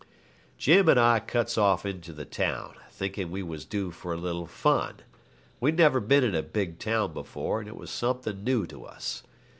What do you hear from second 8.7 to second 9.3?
us.